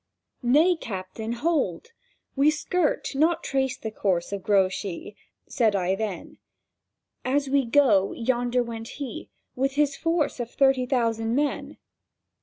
[0.41, 1.89] "Nay, Captain, hold!
[2.35, 5.15] We skirt, not trace the course Of Grouchy,"
[5.47, 6.39] said I then:
[7.23, 11.77] "As we go, yonder went he, with his force Of thirty thousand men."